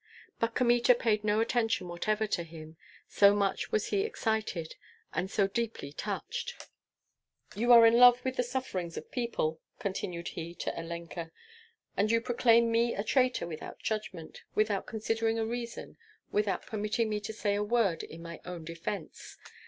[0.39, 2.75] But Kmita paid no attention whatever to him,
[3.07, 4.73] so much was he excited,
[5.13, 6.69] and so deeply touched.
[7.55, 11.29] "You are in love with the sufferings of people," continued he to Olenka,
[11.95, 15.97] "and you proclaim me a traitor without judgment, without considering a reason,
[16.31, 19.37] without permitting me to say a word in my own defence.